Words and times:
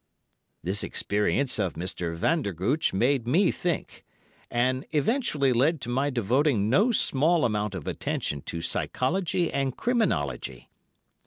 This 0.63 0.83
experience 0.83 1.59
of 1.59 1.75
Mr. 1.75 2.15
Vandergooch 2.15 2.91
made 2.91 3.27
me 3.27 3.51
think; 3.51 4.03
and 4.49 4.83
eventually 4.93 5.53
led 5.53 5.79
to 5.81 5.89
my 5.89 6.09
devoting 6.09 6.71
no 6.71 6.91
small 6.91 7.45
amount 7.45 7.75
of 7.75 7.85
attention 7.85 8.41
to 8.47 8.61
psychology 8.63 9.53
and 9.53 9.77
criminology. 9.77 10.69